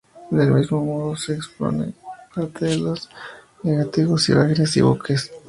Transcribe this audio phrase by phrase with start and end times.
[0.31, 1.93] Del mismo modo, se expone
[2.33, 3.07] parte de los
[3.61, 5.31] negativos de imágenes de buques.